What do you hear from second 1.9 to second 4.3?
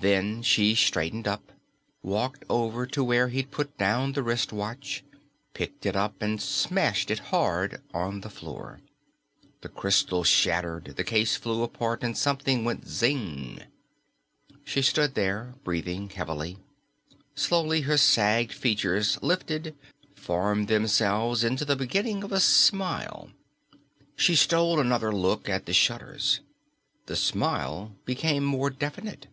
walked over to where he'd put down the